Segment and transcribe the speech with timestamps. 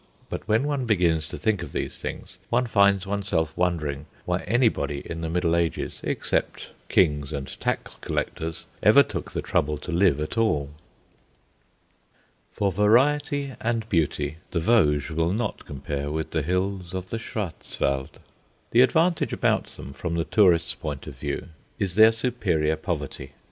[0.31, 5.03] But when one begins to think of these things one finds oneself wondering why anybody
[5.05, 10.19] in the Middle Ages, except kings and tax collectors, ever took the trouble to live
[10.19, 10.71] at all.
[12.51, 18.17] For variety and beauty, the Vosges will not compare with the hills of the Schwarzwald.
[18.71, 23.33] The advantage about them from the tourist's point of view is their superior poverty.